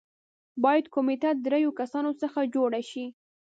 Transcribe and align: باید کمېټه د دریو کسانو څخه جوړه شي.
باید 0.63 0.85
کمېټه 0.95 1.29
د 1.33 1.37
دریو 1.45 1.71
کسانو 1.79 2.11
څخه 2.21 2.39
جوړه 2.53 2.81
شي. 2.89 3.05